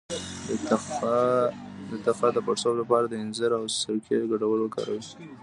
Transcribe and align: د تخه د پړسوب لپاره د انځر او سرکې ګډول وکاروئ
د 1.89 1.93
تخه 2.05 2.27
د 2.35 2.39
پړسوب 2.45 2.73
لپاره 2.81 3.05
د 3.07 3.13
انځر 3.23 3.51
او 3.59 3.63
سرکې 3.79 4.27
ګډول 4.31 4.59
وکاروئ 4.61 5.01